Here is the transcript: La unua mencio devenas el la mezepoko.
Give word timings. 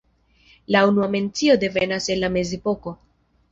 La 0.65 0.87
unua 0.87 1.07
mencio 1.17 1.55
devenas 1.65 2.09
el 2.17 2.21
la 2.25 2.33
mezepoko. 2.39 2.93